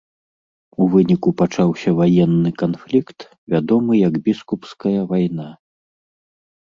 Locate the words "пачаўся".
1.41-1.89